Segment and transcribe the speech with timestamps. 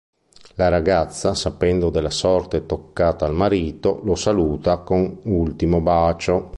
[0.55, 6.49] La ragazza sapendo della sorte toccata al marito, lo saluta con ultimo bacio.